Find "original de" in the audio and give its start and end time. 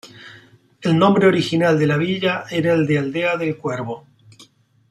1.27-1.85